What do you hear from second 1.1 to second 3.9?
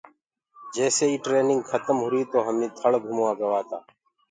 هيِ ٽرينگ کتم هُري تو همي ٿݪ گھموآ گوآتا۔